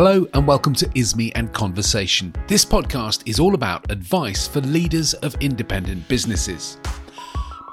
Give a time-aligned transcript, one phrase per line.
[0.00, 2.32] Hello and welcome to ISME and Conversation.
[2.46, 6.78] This podcast is all about advice for leaders of independent businesses.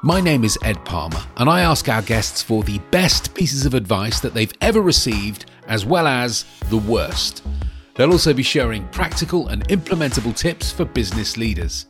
[0.01, 3.75] My name is Ed Palmer, and I ask our guests for the best pieces of
[3.75, 7.43] advice that they've ever received, as well as the worst.
[7.93, 11.85] They'll also be sharing practical and implementable tips for business leaders.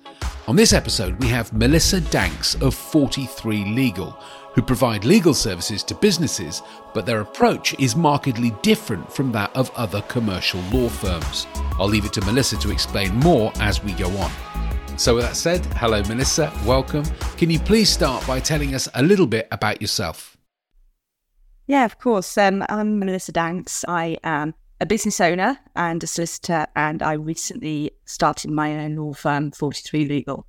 [0.48, 4.12] On this episode, we have Melissa Danks of 43 Legal,
[4.54, 6.62] who provide legal services to businesses,
[6.94, 11.48] but their approach is markedly different from that of other commercial law firms.
[11.80, 14.32] I'll leave it to Melissa to explain more as we go on.
[15.00, 17.06] So, with that said, hello, Melissa, welcome.
[17.38, 20.38] Can you please start by telling us a little bit about yourself?
[21.66, 22.38] Yeah, of course.
[22.38, 23.84] Um, I'm Melissa Danks.
[23.88, 29.14] I am a business owner and a solicitor, and I recently started my own law
[29.14, 30.46] firm, 43 Legal.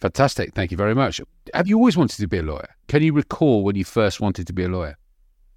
[0.00, 0.52] Fantastic.
[0.54, 1.20] Thank you very much.
[1.54, 2.68] Have you always wanted to be a lawyer?
[2.88, 4.98] Can you recall when you first wanted to be a lawyer?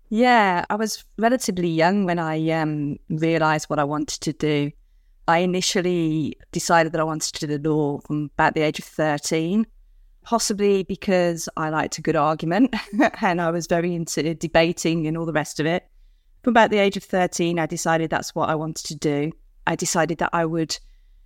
[0.10, 4.72] Yeah, I was relatively young when I um, realised what I wanted to do.
[5.28, 8.86] I initially decided that I wanted to do the law from about the age of
[8.86, 9.66] 13,
[10.22, 12.76] possibly because I liked a good argument
[13.22, 15.88] and I was very into debating and all the rest of it.
[16.46, 19.32] From about the age of 13, I decided that's what I wanted to do.
[19.66, 20.78] I decided that I would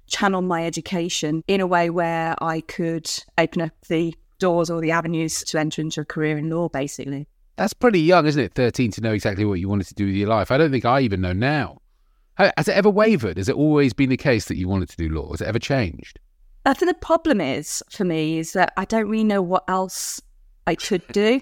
[0.07, 4.91] channel my education in a way where I could open up the doors or the
[4.91, 7.27] avenues to enter into a career in law, basically.
[7.57, 8.53] That's pretty young, isn't it?
[8.53, 10.51] 13 to know exactly what you wanted to do with your life.
[10.51, 11.81] I don't think I even know now.
[12.37, 13.35] Has it ever wavered?
[13.35, 15.31] Has it always been the case that you wanted to do law?
[15.31, 16.17] Has it ever changed?
[16.65, 20.21] I think the problem is for me is that I don't really know what else
[20.65, 21.41] I could do.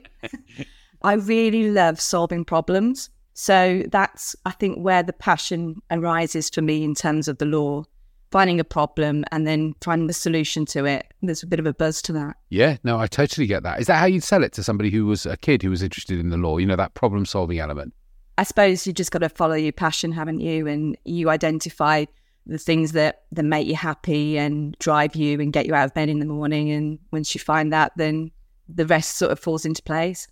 [1.04, 3.12] I really love solving problems.
[3.40, 7.84] So that's, I think, where the passion arises for me in terms of the law
[8.32, 11.06] finding a problem and then finding the solution to it.
[11.22, 12.38] There's a bit of a buzz to that.
[12.50, 13.80] Yeah, no, I totally get that.
[13.80, 16.20] Is that how you'd sell it to somebody who was a kid who was interested
[16.20, 16.58] in the law?
[16.58, 17.94] You know, that problem solving element?
[18.40, 20.66] I suppose you just got to follow your passion, haven't you?
[20.66, 22.06] And you identify
[22.48, 25.94] the things that, that make you happy and drive you and get you out of
[25.94, 26.72] bed in the morning.
[26.72, 28.32] And once you find that, then
[28.68, 30.28] the rest sort of falls into place.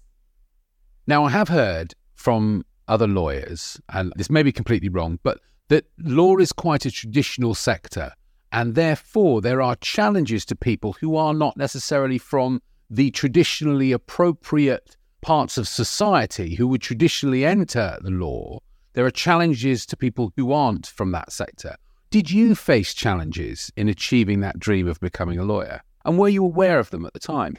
[1.06, 5.86] Now, I have heard from other lawyers, and this may be completely wrong, but that
[5.98, 8.12] law is quite a traditional sector,
[8.52, 14.96] and therefore there are challenges to people who are not necessarily from the traditionally appropriate
[15.22, 18.60] parts of society who would traditionally enter the law.
[18.94, 21.76] There are challenges to people who aren't from that sector.
[22.12, 25.82] Did you face challenges in achieving that dream of becoming a lawyer?
[26.06, 27.58] And were you aware of them at the time?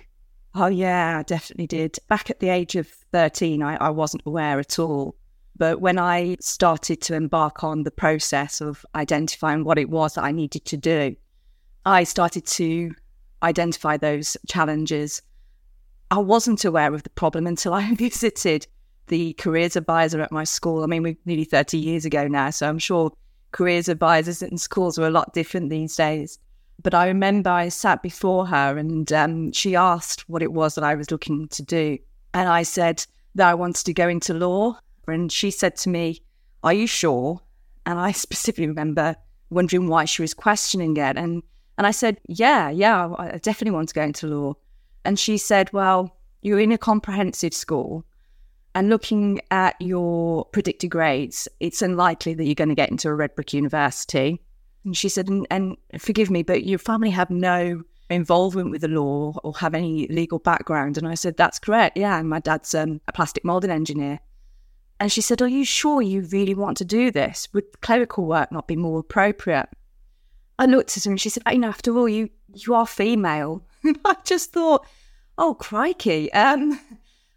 [0.59, 1.99] Oh, yeah, I definitely did.
[2.09, 5.15] Back at the age of 13, I, I wasn't aware at all.
[5.55, 10.25] But when I started to embark on the process of identifying what it was that
[10.25, 11.15] I needed to do,
[11.84, 12.94] I started to
[13.43, 15.21] identify those challenges.
[16.11, 18.67] I wasn't aware of the problem until I visited
[19.09, 20.83] the careers advisor at my school.
[20.83, 23.12] I mean, we're nearly 30 years ago now, so I'm sure
[23.53, 26.38] careers advisors in schools are a lot different these days.
[26.82, 30.84] But I remember I sat before her and um, she asked what it was that
[30.84, 31.98] I was looking to do.
[32.34, 33.04] And I said
[33.34, 34.78] that I wanted to go into law
[35.09, 36.22] and she said to me,
[36.62, 37.41] Are you sure?
[37.84, 39.16] And I specifically remember
[39.50, 41.16] wondering why she was questioning it.
[41.16, 41.42] And,
[41.78, 44.54] and I said, Yeah, yeah, I definitely want to go into law.
[45.04, 48.04] And she said, Well, you're in a comprehensive school.
[48.75, 53.14] And looking at your predicted grades, it's unlikely that you're going to get into a
[53.14, 54.43] red brick university.
[54.86, 58.88] And she said, and, and forgive me, but your family have no involvement with the
[58.88, 60.97] law or have any legal background.
[60.97, 61.97] And I said, That's correct.
[61.97, 62.19] Yeah.
[62.19, 64.20] And my dad's um, a plastic molding engineer.
[65.00, 67.48] And she said, Are you sure you really want to do this?
[67.52, 69.69] Would clerical work not be more appropriate?
[70.58, 73.66] I looked at her and she said, You know, after all, you you are female.
[74.04, 74.86] I just thought,
[75.36, 76.32] Oh, crikey.
[76.32, 76.80] Um,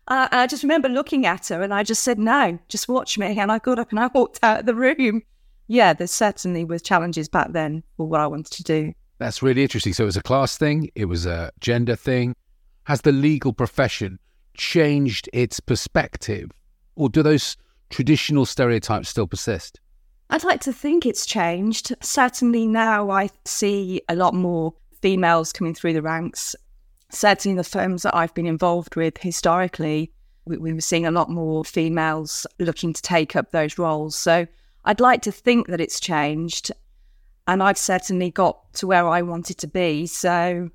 [0.07, 3.37] I, I just remember looking at her and I just said, No, just watch me.
[3.39, 5.23] And I got up and I walked out of the room.
[5.69, 8.91] Yeah, there certainly was challenges back then for what I wanted to do.
[9.19, 9.93] That's really interesting.
[9.93, 12.35] So it was a class thing, it was a gender thing.
[12.85, 14.17] Has the legal profession
[14.57, 16.49] changed its perspective
[16.95, 17.55] or do those
[17.91, 19.79] traditional stereotypes still persist?
[20.31, 21.93] I'd like to think it's changed.
[22.01, 26.55] Certainly now I see a lot more females coming through the ranks.
[27.11, 30.11] Certainly in the firms that I've been involved with historically,
[30.45, 34.15] we, we were seeing a lot more females looking to take up those roles.
[34.15, 34.47] So
[34.85, 36.71] I'd like to think that it's changed.
[37.47, 40.05] And I've certainly got to where I wanted to be.
[40.05, 40.69] So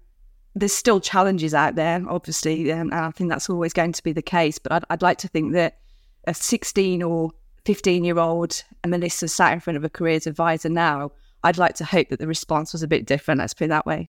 [0.54, 4.22] there's still challenges out there, obviously, and I think that's always going to be the
[4.22, 4.58] case.
[4.58, 5.78] But I'd, I'd like to think that
[6.26, 7.30] a 16 or
[7.64, 11.12] 15 year old Melissa sat in front of a careers advisor now,
[11.42, 13.38] I'd like to hope that the response was a bit different.
[13.38, 14.08] Let's put it that way.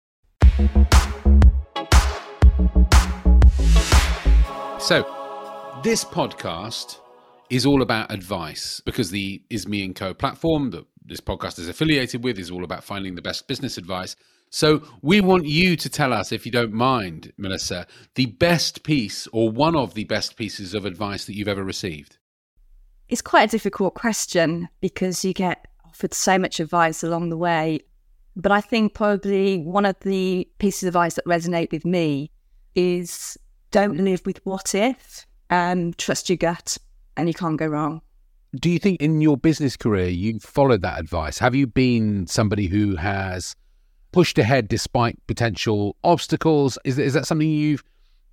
[4.79, 5.03] So,
[5.83, 6.99] this podcast
[7.49, 12.23] is all about advice because the Isme and Co platform that this podcast is affiliated
[12.23, 14.15] with is all about finding the best business advice.
[14.49, 19.27] So we want you to tell us, if you don't mind, Melissa, the best piece
[19.33, 22.17] or one of the best pieces of advice that you've ever received.
[23.09, 27.79] It's quite a difficult question because you get offered so much advice along the way.
[28.35, 32.31] But I think probably one of the pieces of advice that resonate with me
[32.75, 33.37] is
[33.71, 36.77] don't live with what if and trust your gut
[37.17, 38.01] and you can't go wrong.
[38.59, 41.39] Do you think in your business career you followed that advice?
[41.39, 43.55] Have you been somebody who has
[44.11, 46.77] pushed ahead despite potential obstacles?
[46.85, 47.83] Is, is that something you've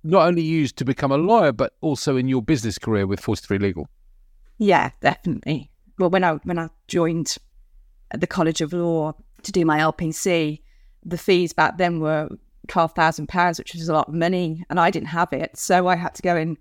[0.03, 3.57] not only used to become a lawyer, but also in your business career with 43
[3.57, 3.89] Legal?
[4.57, 5.71] Yeah, definitely.
[5.99, 7.35] Well, when I when I joined
[8.13, 9.13] the College of Law
[9.43, 10.61] to do my LPC,
[11.03, 12.29] the fees back then were
[12.67, 15.87] twelve thousand pounds, which was a lot of money, and I didn't have it, so
[15.87, 16.57] I had to go and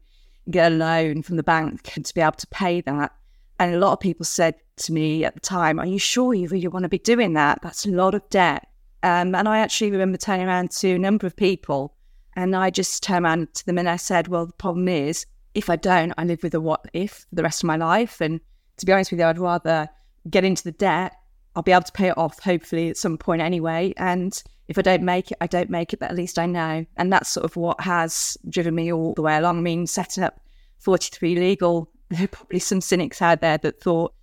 [0.50, 3.12] get a loan from the bank to be able to pay that.
[3.59, 6.49] And a lot of people said to me at the time, "Are you sure you
[6.49, 7.61] really want to be doing that?
[7.62, 8.67] That's a lot of debt."
[9.03, 11.94] Um, and I actually remember turning around to a number of people,
[12.35, 15.69] and I just turned around to them and I said, "Well, the problem is, if
[15.71, 18.41] I don't, I live with a what if for the rest of my life." And
[18.79, 19.88] to be honest with you, I'd rather
[20.29, 21.15] get into the debt.
[21.54, 23.93] I'll be able to pay it off hopefully at some point anyway.
[23.96, 26.87] And if I don't make it, I don't make it, but at least I know.
[26.96, 29.58] And that's sort of what has driven me all the way along.
[29.58, 30.40] I mean, setting up
[30.78, 34.14] 43 Legal, there are probably some cynics out there that thought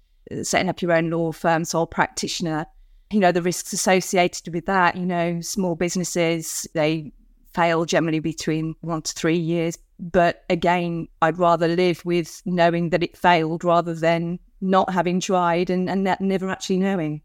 [0.43, 2.65] setting up your own law firm, sole practitioner,
[3.11, 7.11] you know, the risks associated with that, you know, small businesses, they
[7.53, 9.77] fail generally between one to three years.
[9.99, 15.69] But again, I'd rather live with knowing that it failed rather than not having tried
[15.69, 17.21] and, and never actually knowing.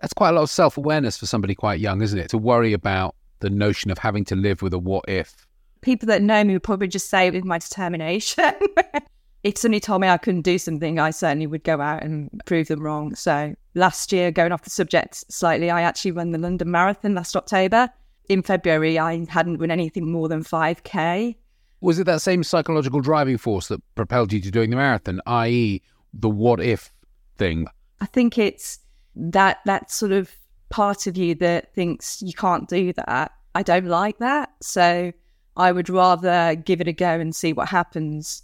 [0.00, 2.28] That's quite a lot of self awareness for somebody quite young, isn't it?
[2.30, 5.46] To worry about the notion of having to live with a what if.
[5.80, 8.52] People that know me would probably just say with my determination.
[9.44, 12.68] if somebody told me I couldn't do something, I certainly would go out and prove
[12.68, 13.14] them wrong.
[13.14, 17.36] So last year, going off the subject slightly, I actually ran the London Marathon last
[17.36, 17.90] October.
[18.28, 21.36] In February, I hadn't run anything more than 5K.
[21.80, 25.80] Was it that same psychological driving force that propelled you to doing the marathon, i.e.,
[26.12, 26.90] the what if
[27.36, 27.66] thing?
[28.00, 28.78] I think it's
[29.16, 30.30] that that sort of
[30.68, 33.32] part of you that thinks you can't do that.
[33.54, 34.50] I don't like that.
[34.60, 35.12] So
[35.56, 38.42] I would rather give it a go and see what happens.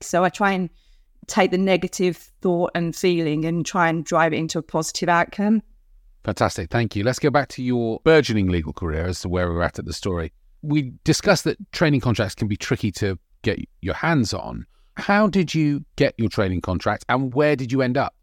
[0.00, 0.70] So I try and
[1.26, 5.62] take the negative thought and feeling and try and drive it into a positive outcome.
[6.24, 6.70] Fantastic.
[6.70, 7.04] Thank you.
[7.04, 9.92] Let's go back to your burgeoning legal career as to where we're at at the
[9.92, 10.32] story.
[10.62, 14.66] We discussed that training contracts can be tricky to get your hands on.
[14.96, 18.14] How did you get your training contract and where did you end up?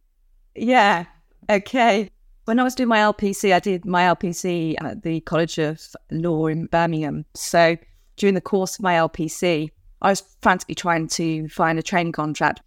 [0.56, 1.06] Yeah,
[1.50, 2.10] Okay.
[2.46, 5.80] When I was doing my LPC, I did my LPC at the College of
[6.12, 7.26] Law in Birmingham.
[7.36, 7.78] So
[8.18, 9.70] during the course of my LPC,
[10.02, 12.62] I was frantically trying to find a training contract.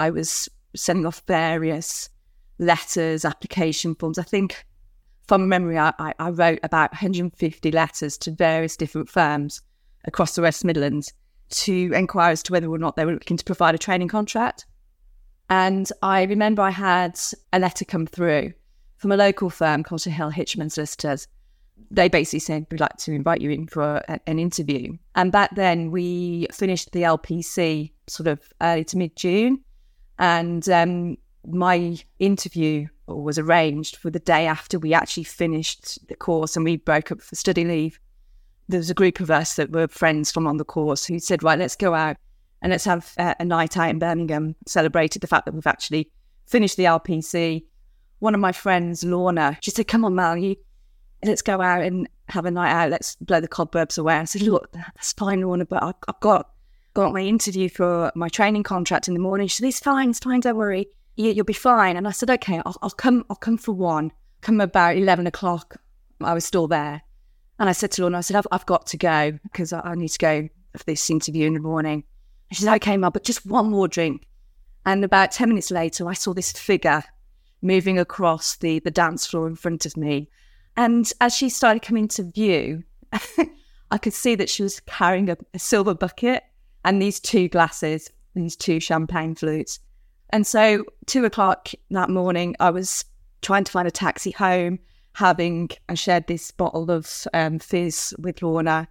[0.00, 2.08] I was sending off various
[2.58, 4.18] letters, application forms.
[4.18, 4.64] I think
[5.28, 9.62] from memory, I, I wrote about 150 letters to various different firms
[10.04, 11.12] across the West Midlands
[11.50, 14.66] to inquire as to whether or not they were looking to provide a training contract.
[15.48, 17.18] And I remember I had
[17.52, 18.52] a letter come through
[18.96, 21.26] from a local firm called Hill Hitchman Solicitors.
[21.90, 24.96] They basically said, We'd like to invite you in for a, an interview.
[25.16, 29.60] And back then, we finished the LPC sort of early to mid June.
[30.18, 31.16] And um,
[31.46, 36.76] my interview was arranged for the day after we actually finished the course and we
[36.76, 37.98] broke up for study leave.
[38.70, 41.42] There was a group of us that were friends from on the course who said,
[41.42, 42.16] Right, let's go out
[42.62, 46.08] and let's have uh, a night out in Birmingham, celebrated the fact that we've actually
[46.46, 47.64] finished the LPC.
[48.20, 50.56] One of my friends, Lorna, she said, Come on, Mal, you,
[51.24, 52.90] let's go out and have a night out.
[52.90, 54.14] Let's blow the cobwebs away.
[54.14, 56.50] I said, Look, that's fine, Lorna, but I've, I've got
[56.94, 59.48] got my interview for my training contract in the morning.
[59.48, 60.88] She said, It's fine, it's fine, don't worry.
[61.16, 61.96] You, will be fine.
[61.96, 64.12] And I said, Okay, I'll, I'll come I'll come for one.
[64.42, 65.76] Come about 11 o'clock.
[66.20, 67.02] I was still there.
[67.60, 69.94] And I said to Lorna, I said, I've, I've got to go because I, I
[69.94, 72.04] need to go for this interview in the morning.
[72.50, 74.26] She said, okay, Mum, but just one more drink.
[74.86, 77.04] And about 10 minutes later, I saw this figure
[77.60, 80.30] moving across the, the dance floor in front of me.
[80.74, 82.82] And as she started coming to view,
[83.90, 86.44] I could see that she was carrying a, a silver bucket
[86.82, 89.80] and these two glasses, these two champagne flutes.
[90.30, 93.04] And so, two o'clock that morning, I was
[93.42, 94.78] trying to find a taxi home,
[95.12, 98.88] having I shared this bottle of um, fizz with Lorna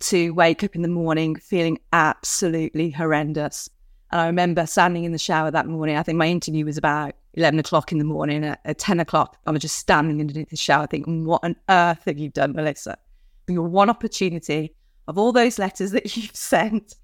[0.00, 3.68] to wake up in the morning feeling absolutely horrendous.
[4.10, 5.96] And I remember standing in the shower that morning.
[5.96, 8.44] I think my interview was about 11 o'clock in the morning.
[8.44, 12.04] At, at 10 o'clock, I was just standing underneath the shower thinking, what on earth
[12.06, 12.98] have you done, Melissa?
[13.48, 14.74] Your one opportunity
[15.08, 16.94] of all those letters that you've sent,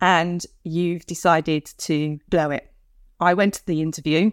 [0.00, 2.72] and you've decided to blow it.
[3.20, 4.30] I went to the interview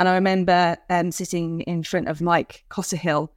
[0.00, 3.28] and I remember um, sitting in front of Mike Cotterhill,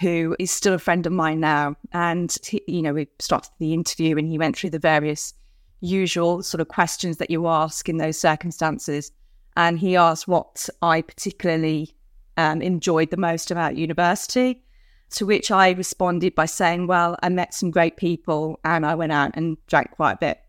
[0.00, 1.76] who is still a friend of mine now.
[1.92, 5.32] And, he, you know, we started the interview and he went through the various
[5.80, 9.12] usual sort of questions that you ask in those circumstances.
[9.56, 11.94] And he asked what I particularly
[12.36, 14.64] um, enjoyed the most about university.
[15.10, 19.12] To which I responded by saying, Well, I met some great people and I went
[19.12, 20.40] out and drank quite a bit.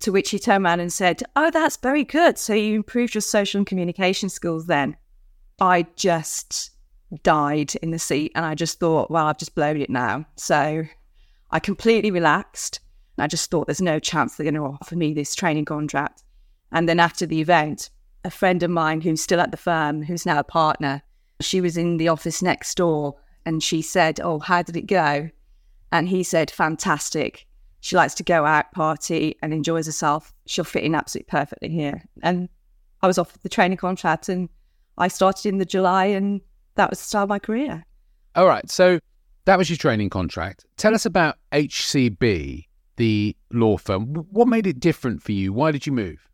[0.00, 2.38] To which he turned around and said, Oh, that's very good.
[2.38, 4.96] So you improved your social and communication skills then.
[5.60, 6.70] I just
[7.22, 10.26] died in the seat and I just thought, well, I've just blown it now.
[10.36, 10.84] So
[11.50, 12.80] I completely relaxed.
[13.16, 16.22] And I just thought there's no chance they're going to offer me this training contract.
[16.70, 17.90] And then after the event,
[18.24, 21.02] a friend of mine who's still at the firm, who's now a partner,
[21.40, 25.30] she was in the office next door and she said, Oh, how did it go?
[25.90, 27.46] And he said, Fantastic.
[27.80, 30.32] She likes to go out, party, and enjoys herself.
[30.46, 32.02] She'll fit in absolutely perfectly here.
[32.22, 32.48] And
[33.02, 34.48] I was offered the training contract and
[34.98, 36.40] I started in the July and
[36.74, 37.84] that was the start of my career.
[38.34, 38.68] All right.
[38.70, 39.00] So
[39.46, 40.66] that was your training contract.
[40.76, 44.06] Tell us about HCB, the law firm.
[44.30, 45.52] What made it different for you?
[45.52, 46.28] Why did you move?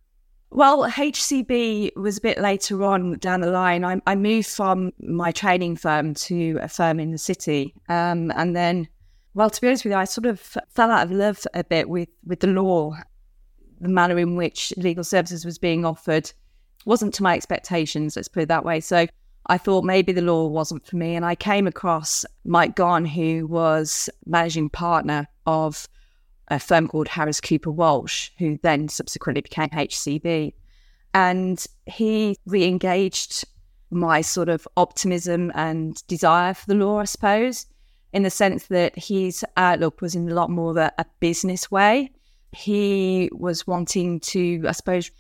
[0.50, 3.84] Well, HCB was a bit later on down the line.
[3.84, 7.74] I, I moved from my training firm to a firm in the city.
[7.88, 8.88] Um, and then,
[9.34, 11.88] well, to be honest with you, I sort of fell out of love a bit
[11.88, 12.96] with, with the law,
[13.80, 16.32] the manner in which legal services was being offered
[16.86, 18.80] wasn't to my expectations, let's put it that way.
[18.80, 19.06] So
[19.46, 21.14] I thought maybe the law wasn't for me.
[21.14, 25.86] And I came across Mike Gahn, who was managing partner of
[26.48, 30.54] a firm called Harris Cooper Walsh, who then subsequently became HCB.
[31.12, 33.44] And he re engaged
[33.90, 37.66] my sort of optimism and desire for the law, I suppose,
[38.12, 41.70] in the sense that his outlook was in a lot more of a, a business
[41.70, 42.10] way.
[42.52, 45.10] He was wanting to, I suppose,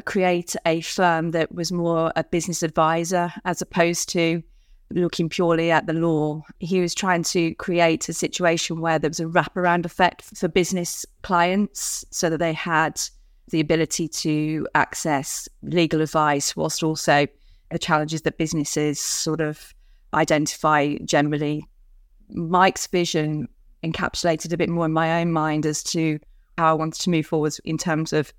[0.00, 4.42] create a firm that was more a business advisor as opposed to
[4.90, 6.42] looking purely at the law.
[6.58, 11.04] He was trying to create a situation where there was a wraparound effect for business
[11.22, 13.00] clients so that they had
[13.50, 17.26] the ability to access legal advice whilst also
[17.70, 19.74] the challenges that businesses sort of
[20.14, 21.66] identify generally.
[22.30, 23.48] Mike's vision
[23.84, 26.18] encapsulated a bit more in my own mind as to
[26.58, 28.32] how I wanted to move forward in terms of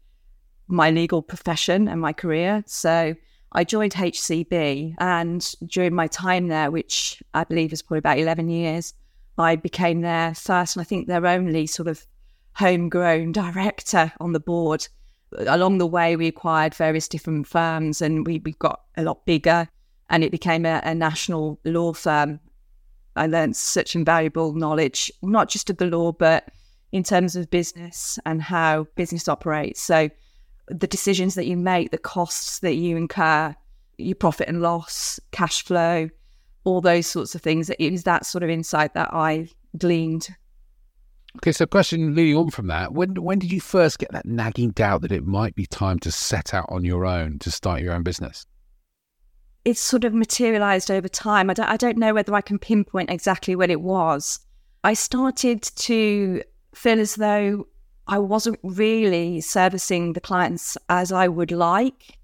[0.74, 2.64] my legal profession and my career.
[2.66, 3.16] So
[3.54, 8.50] I joined HCB, and during my time there, which I believe is probably about 11
[8.50, 8.94] years,
[9.38, 12.06] I became their first and I think their only sort of
[12.56, 14.88] homegrown director on the board.
[15.38, 19.68] Along the way, we acquired various different firms and we, we got a lot bigger
[20.10, 22.40] and it became a, a national law firm.
[23.16, 26.50] I learned such invaluable knowledge, not just of the law, but
[26.92, 29.82] in terms of business and how business operates.
[29.82, 30.10] So
[30.68, 33.56] the decisions that you make, the costs that you incur,
[33.98, 36.10] your profit and loss, cash flow,
[36.64, 37.70] all those sorts of things.
[37.70, 40.30] It was that sort of insight that I gleaned.
[41.38, 44.70] Okay, so question leading on from that, when when did you first get that nagging
[44.70, 47.94] doubt that it might be time to set out on your own to start your
[47.94, 48.46] own business?
[49.66, 51.50] It's sort of materialized over time.
[51.50, 54.40] I don't, I don't know whether I can pinpoint exactly when it was.
[54.84, 56.44] I started to
[56.76, 57.68] feel as though
[58.08, 62.18] I wasn't really servicing the clients as I would like.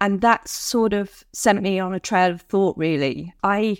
[0.00, 3.32] And that sort of sent me on a trail of thought, really.
[3.42, 3.78] I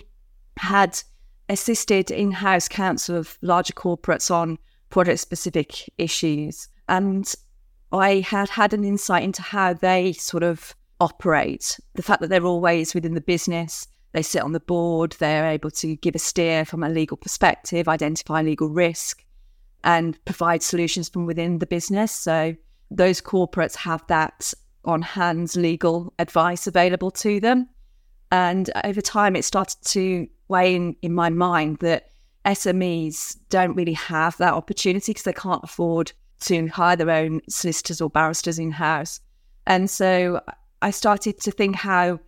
[0.57, 1.01] had
[1.49, 6.67] assisted in house counsel of larger corporates on product specific issues.
[6.87, 7.33] And
[7.91, 11.79] I had had an insight into how they sort of operate.
[11.95, 15.71] The fact that they're always within the business, they sit on the board, they're able
[15.71, 19.25] to give a steer from a legal perspective, identify legal risk,
[19.83, 22.11] and provide solutions from within the business.
[22.11, 22.55] So
[22.89, 24.53] those corporates have that
[24.85, 27.67] on hands legal advice available to them.
[28.31, 32.09] And over time, it started to weigh in, in my mind that
[32.45, 36.11] SMEs don't really have that opportunity because they can't afford
[36.41, 39.19] to hire their own solicitors or barristers in house.
[39.67, 40.41] And so
[40.81, 42.19] I started to think how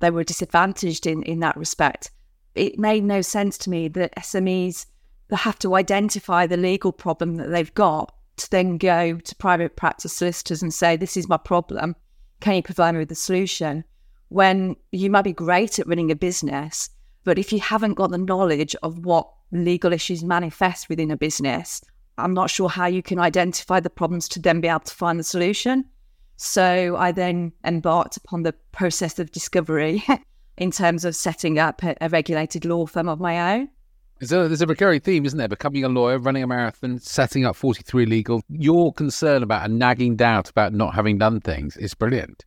[0.00, 2.10] they were disadvantaged in, in that respect.
[2.54, 4.86] It made no sense to me that SMEs
[5.30, 10.16] have to identify the legal problem that they've got to then go to private practice
[10.16, 11.96] solicitors and say, This is my problem.
[12.40, 13.84] Can you provide me with a solution?
[14.28, 16.90] When you might be great at running a business,
[17.24, 21.80] but if you haven't got the knowledge of what legal issues manifest within a business,
[22.18, 25.18] I'm not sure how you can identify the problems to then be able to find
[25.18, 25.84] the solution.
[26.36, 30.04] So I then embarked upon the process of discovery
[30.58, 33.68] in terms of setting up a, a regulated law firm of my own.
[34.18, 35.48] There's a, there's a recurring theme, isn't there?
[35.48, 38.42] Becoming a lawyer, running a marathon, setting up 43 Legal.
[38.48, 42.44] Your concern about a nagging doubt about not having done things is brilliant.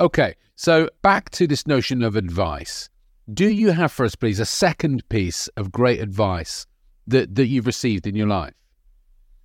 [0.00, 2.88] Okay, so back to this notion of advice.
[3.32, 6.66] Do you have for us, please, a second piece of great advice
[7.06, 8.54] that, that you've received in your life?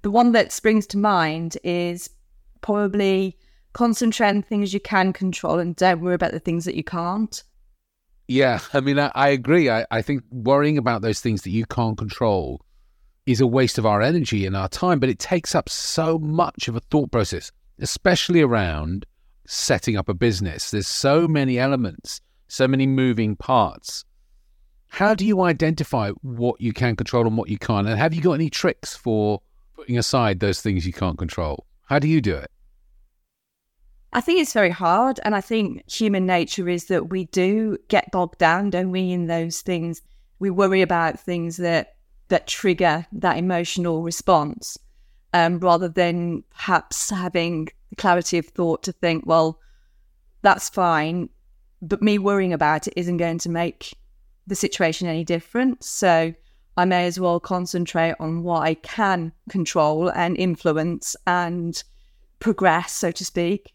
[0.02, 2.10] The one that springs to mind is
[2.62, 3.38] probably
[3.74, 7.44] concentrate on things you can control and don't worry about the things that you can't.
[8.28, 9.70] Yeah, I mean, I, I agree.
[9.70, 12.62] I, I think worrying about those things that you can't control
[13.26, 16.68] is a waste of our energy and our time, but it takes up so much
[16.68, 19.06] of a thought process, especially around
[19.46, 20.72] setting up a business.
[20.72, 24.04] There's so many elements, so many moving parts.
[24.90, 27.88] How do you identify what you can control and what you can't?
[27.88, 29.42] And have you got any tricks for
[29.76, 31.66] putting aside those things you can't control?
[31.86, 32.52] How do you do it?
[34.14, 35.20] I think it's very hard.
[35.24, 39.28] And I think human nature is that we do get bogged down, don't we, in
[39.28, 40.02] those things.
[40.40, 41.96] We worry about things that
[42.30, 44.78] that trigger that emotional response,
[45.34, 49.60] um, rather than perhaps having the clarity of thought to think, well,
[50.42, 51.30] that's fine,
[51.82, 53.98] but me worrying about it isn't going to make
[54.46, 55.84] the situation any different.
[55.84, 56.34] So
[56.76, 61.82] I may as well concentrate on what I can control and influence and
[62.40, 63.74] progress, so to speak.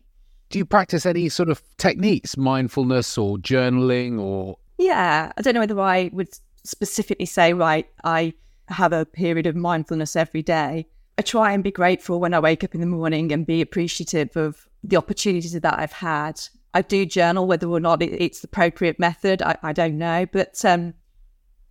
[0.53, 4.59] Do you practice any sort of techniques, mindfulness or journaling or?
[4.77, 6.29] Yeah, I don't know whether I would
[6.63, 8.35] specifically say, right, I
[8.69, 10.87] have a period of mindfulness every day.
[11.17, 14.37] I try and be grateful when I wake up in the morning and be appreciative
[14.37, 16.39] of the opportunities that I've had.
[16.75, 20.63] I do journal, whether or not it's the appropriate method, I, I don't know, but
[20.67, 20.93] um,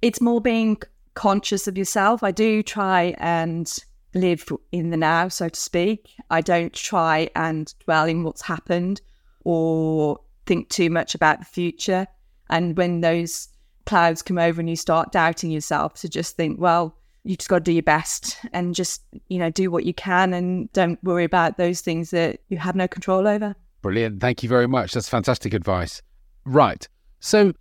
[0.01, 0.81] it's more being
[1.13, 2.23] conscious of yourself.
[2.23, 3.71] I do try and
[4.13, 6.11] live in the now, so to speak.
[6.29, 9.01] I don't try and dwell in what's happened
[9.43, 12.07] or think too much about the future.
[12.49, 13.47] And when those
[13.85, 17.59] clouds come over and you start doubting yourself to just think, well, you just got
[17.59, 21.23] to do your best and just, you know, do what you can and don't worry
[21.23, 23.55] about those things that you have no control over.
[23.81, 24.19] Brilliant.
[24.21, 24.93] Thank you very much.
[24.93, 26.01] That's fantastic advice.
[26.45, 26.87] Right.
[27.19, 27.53] So,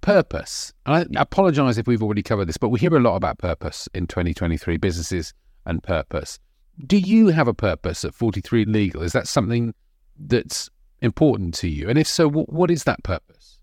[0.00, 0.72] purpose.
[0.86, 4.06] I apologize if we've already covered this, but we hear a lot about purpose in
[4.06, 5.34] 2023 businesses
[5.66, 6.38] and purpose.
[6.86, 9.02] Do you have a purpose at 43 Legal?
[9.02, 9.74] Is that something
[10.18, 10.70] that's
[11.00, 11.88] important to you?
[11.88, 13.58] And if so, what, what is that purpose?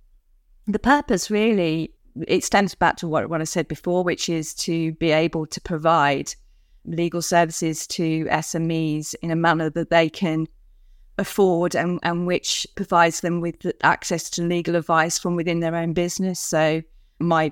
[0.68, 1.92] The purpose really
[2.28, 5.62] it stems back to what, what I said before, which is to be able to
[5.62, 6.34] provide
[6.86, 10.48] legal services to SMEs in a manner that they can
[11.18, 15.94] afford and, and which provides them with access to legal advice from within their own
[15.94, 16.40] business.
[16.40, 16.82] So,
[17.20, 17.52] my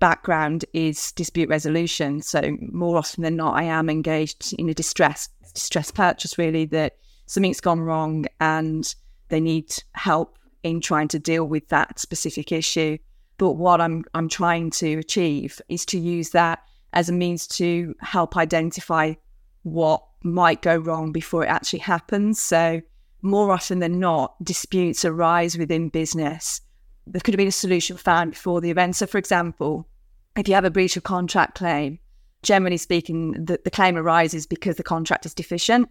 [0.00, 2.22] background is dispute resolution.
[2.22, 6.96] So, more often than not, I am engaged in a distress distress purchase, really, that
[7.26, 8.94] something's gone wrong and
[9.28, 12.98] they need help in trying to deal with that specific issue.
[13.38, 16.60] But what I'm I'm trying to achieve is to use that
[16.92, 19.14] as a means to help identify
[19.62, 22.40] what might go wrong before it actually happens.
[22.40, 22.80] So
[23.22, 26.60] more often than not, disputes arise within business.
[27.06, 28.96] There could have been a solution found before the event.
[28.96, 29.88] So, for example,
[30.40, 31.98] if you have a breach of contract claim,
[32.42, 35.88] generally speaking, the, the claim arises because the contract is deficient.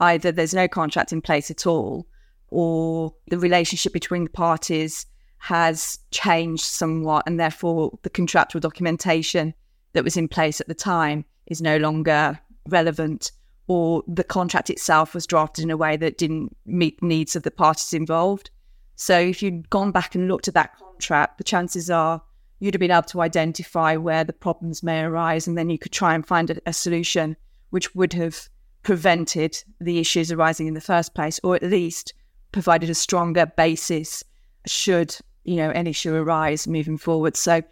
[0.00, 2.08] Either there's no contract in place at all,
[2.48, 5.06] or the relationship between the parties
[5.38, 9.54] has changed somewhat, and therefore the contractual documentation
[9.92, 13.30] that was in place at the time is no longer relevant,
[13.68, 17.44] or the contract itself was drafted in a way that didn't meet the needs of
[17.44, 18.50] the parties involved.
[18.96, 22.22] So, if you'd gone back and looked at that contract, the chances are
[22.62, 25.92] you'd have been able to identify where the problems may arise, and then you could
[25.92, 27.36] try and find a, a solution
[27.70, 28.48] which would have
[28.82, 32.14] prevented the issues arising in the first place, or at least
[32.52, 34.22] provided a stronger basis
[34.66, 37.36] should you know, any issue arise moving forward.
[37.36, 37.62] So,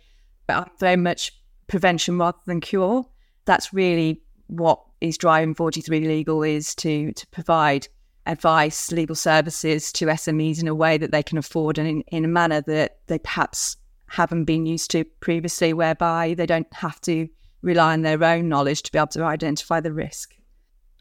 [0.47, 1.33] but very much
[1.69, 3.07] prevention rather than cure.
[3.45, 7.87] That's really what is driving 43 Legal is to to provide
[8.27, 12.25] advice, legal services to SMEs in a way that they can afford and in, in
[12.25, 13.77] a manner that they perhaps
[14.11, 17.29] haven't been used to previously, whereby they don't have to
[17.63, 20.35] rely on their own knowledge to be able to identify the risk.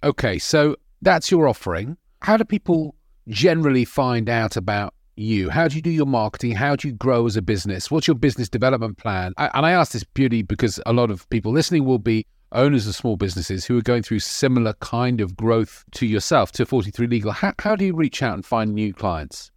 [0.03, 1.97] Okay, so that's your offering.
[2.21, 2.95] How do people
[3.27, 5.49] generally find out about you?
[5.49, 6.51] How do you do your marketing?
[6.51, 7.89] How do you grow as a business?
[7.89, 9.33] What's your business development plan?
[9.37, 12.87] I, and I ask this purely because a lot of people listening will be owners
[12.87, 17.07] of small businesses who are going through similar kind of growth to yourself, to 43
[17.07, 17.31] Legal.
[17.31, 19.49] How, how do you reach out and find new clients?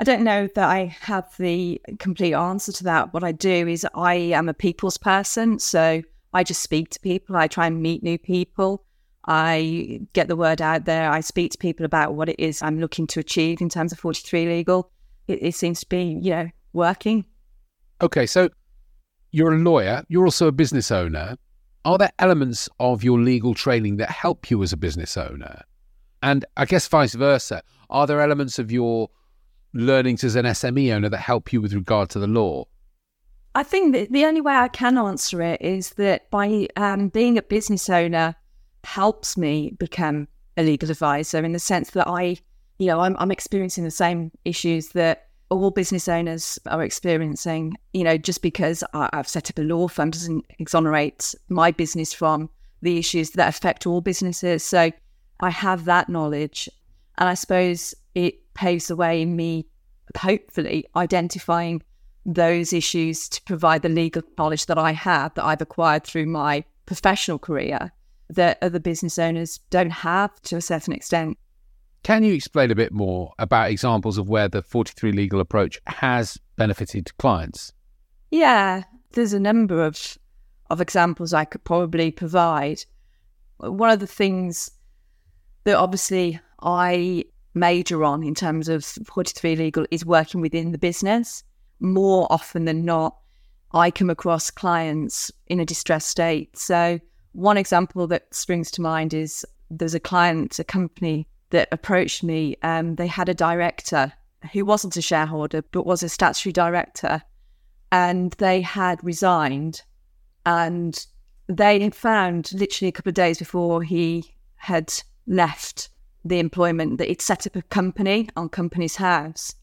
[0.00, 3.12] I don't know that I have the complete answer to that.
[3.12, 5.58] What I do is I am a people's person.
[5.58, 6.00] So
[6.32, 8.82] I just speak to people, I try and meet new people.
[9.26, 11.10] I get the word out there.
[11.10, 13.98] I speak to people about what it is I'm looking to achieve in terms of
[13.98, 14.90] 43 Legal
[15.28, 17.26] it, it seems to be, you know, working.
[18.00, 18.48] Okay, so
[19.32, 21.36] you're a lawyer, you're also a business owner.
[21.84, 25.60] Are there elements of your legal training that help you as a business owner?
[26.22, 27.62] And I guess vice versa.
[27.90, 29.10] Are there elements of your
[29.72, 32.64] learnings as an SME owner that help you with regard to the law?
[33.54, 37.36] I think that the only way I can answer it is that by um, being
[37.36, 38.34] a business owner
[38.84, 42.36] helps me become a legal advisor in the sense that I,
[42.78, 47.76] you know, I'm, I'm experiencing the same issues that all business owners are experiencing.
[47.92, 52.12] You know, just because I, I've set up a law firm doesn't exonerate my business
[52.12, 52.48] from
[52.82, 54.64] the issues that affect all businesses.
[54.64, 54.90] So
[55.40, 56.68] I have that knowledge.
[57.18, 59.66] And I suppose it paves the way in me,
[60.16, 61.82] hopefully, identifying
[62.26, 66.64] those issues to provide the legal knowledge that I have that I've acquired through my
[66.86, 67.92] professional career
[68.28, 71.38] that other business owners don't have to a certain extent.
[72.02, 76.38] Can you explain a bit more about examples of where the 43 legal approach has
[76.56, 77.72] benefited clients?
[78.30, 80.16] Yeah, there's a number of
[80.70, 82.84] of examples I could probably provide.
[83.58, 84.70] One of the things
[85.64, 91.42] that obviously I major on in terms of 43 legal is working within the business
[91.80, 93.16] more often than not,
[93.72, 96.56] I come across clients in a distressed state.
[96.56, 97.00] So,
[97.32, 102.56] one example that springs to mind is there's a client, a company that approached me.
[102.62, 104.12] Um, they had a director
[104.52, 107.22] who wasn't a shareholder, but was a statutory director,
[107.92, 109.82] and they had resigned.
[110.44, 111.06] And
[111.46, 114.92] they had found literally a couple of days before he had
[115.26, 115.89] left
[116.24, 119.54] the employment that he'd set up a company on Companies House.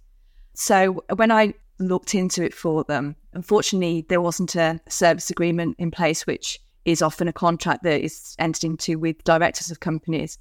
[0.54, 3.16] So when I looked into it for them.
[3.34, 8.36] Unfortunately, there wasn't a service agreement in place, which is often a contract that is
[8.40, 10.38] entered into with directors of companies.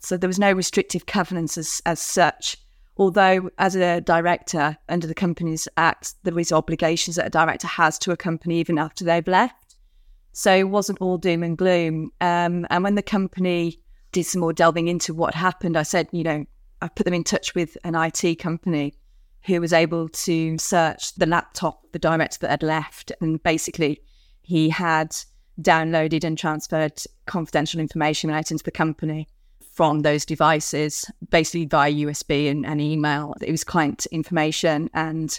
[0.00, 2.56] So there was no restrictive covenants as, as such.
[2.96, 7.98] Although, as a director under the Companies Act, there is obligations that a director has
[8.00, 9.76] to a company even after they've left.
[10.32, 12.10] So it wasn't all doom and gloom.
[12.20, 13.80] Um, and when the company
[14.12, 16.44] did some more delving into what happened, I said, you know,
[16.80, 18.94] I put them in touch with an IT company
[19.46, 23.12] who was able to search the laptop the director that had left.
[23.20, 24.00] And basically,
[24.42, 25.16] he had
[25.60, 29.28] downloaded and transferred confidential information relating to the company
[29.72, 33.34] from those devices, basically via USB and, and email.
[33.40, 35.38] It was client information and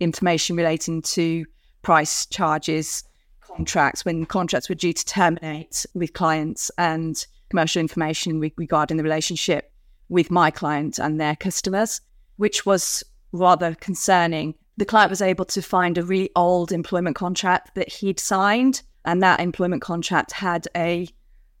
[0.00, 1.44] information relating to
[1.82, 3.04] price charges,
[3.40, 9.72] contracts, when contracts were due to terminate with clients, and commercial information regarding the relationship
[10.08, 12.00] with my client and their customers,
[12.36, 14.54] which was rather concerning.
[14.76, 19.22] The client was able to find a really old employment contract that he'd signed, and
[19.22, 21.08] that employment contract had a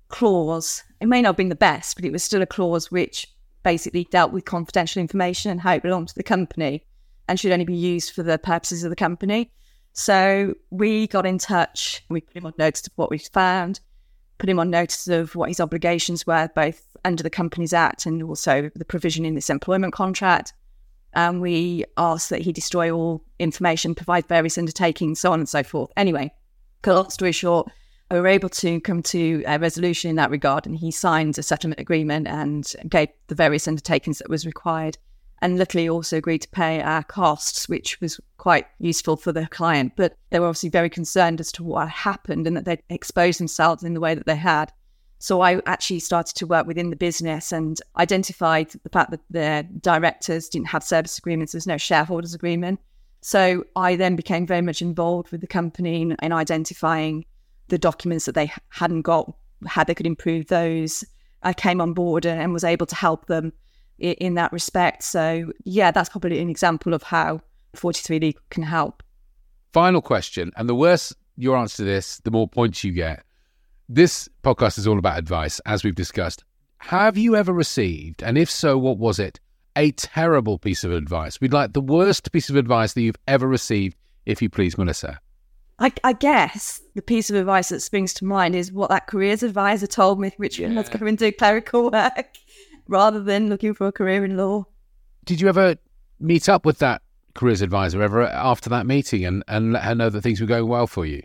[0.08, 0.82] clause.
[1.00, 3.26] It may not have been the best, but it was still a clause which
[3.62, 6.84] basically dealt with confidential information and how it belonged to the company
[7.28, 9.50] and should only be used for the purposes of the company.
[9.92, 12.04] So we got in touch.
[12.08, 13.80] We put him on notice of what we found,
[14.38, 18.22] put him on notice of what his obligations were, both under the Companies Act and
[18.22, 20.52] also the provision in this employment contract
[21.14, 25.62] and we asked that he destroy all information, provide various undertakings, so on and so
[25.62, 25.90] forth.
[25.96, 26.32] Anyway,
[26.86, 27.70] long story short,
[28.10, 31.42] we were able to come to a resolution in that regard, and he signed a
[31.42, 34.98] settlement agreement and gave the various undertakings that was required.
[35.40, 39.92] And luckily, also agreed to pay our costs, which was quite useful for the client.
[39.96, 43.84] But they were obviously very concerned as to what happened and that they'd exposed themselves
[43.84, 44.72] in the way that they had.
[45.20, 49.66] So I actually started to work within the business and identified the fact that the
[49.80, 52.80] directors didn't have service agreements, there's no shareholders agreement.
[53.20, 57.24] So I then became very much involved with the company in, in identifying
[57.66, 59.32] the documents that they hadn't got,
[59.66, 61.04] how they could improve those.
[61.42, 63.52] I came on board and was able to help them
[63.98, 65.02] in, in that respect.
[65.02, 67.40] So yeah, that's probably an example of how
[67.74, 69.02] 43 Legal can help.
[69.72, 73.22] Final question, and the worse your answer to this, the more points you get.
[73.88, 76.44] This podcast is all about advice, as we've discussed.
[76.78, 79.40] Have you ever received, and if so, what was it,
[79.76, 81.40] a terrible piece of advice?
[81.40, 85.20] We'd like the worst piece of advice that you've ever received, if you please, Melissa.
[85.78, 89.44] I, I, guess the piece of advice that springs to mind is what that careers
[89.44, 90.72] advisor told me, which yeah.
[90.72, 92.36] was go and do clerical work
[92.88, 94.66] rather than looking for a career in law.
[95.24, 95.76] Did you ever
[96.18, 97.02] meet up with that
[97.34, 100.66] careers advisor ever after that meeting and, and let her know that things were going
[100.66, 101.22] well for you?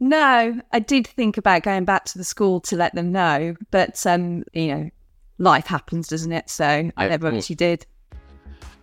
[0.00, 4.04] No, I did think about going back to the school to let them know, but
[4.06, 4.90] um, you know,
[5.38, 6.48] life happens, doesn't it?
[6.48, 7.86] So yeah, I never actually did.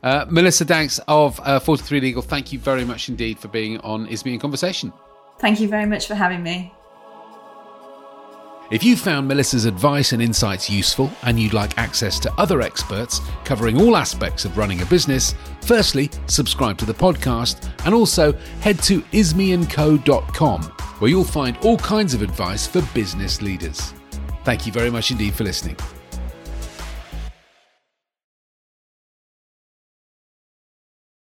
[0.03, 4.07] Uh, Melissa Danks of uh, 43 Legal, thank you very much indeed for being on
[4.07, 4.93] Isme in Conversation.
[5.39, 6.74] Thank you very much for having me.
[8.71, 13.21] If you found Melissa's advice and insights useful and you'd like access to other experts
[13.43, 18.81] covering all aspects of running a business, firstly, subscribe to the podcast and also head
[18.83, 23.93] to ismeandco.com where you'll find all kinds of advice for business leaders.
[24.43, 25.77] Thank you very much indeed for listening.